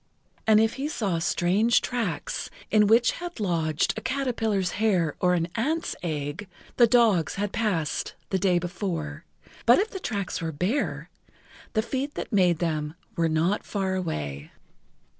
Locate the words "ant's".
5.53-5.95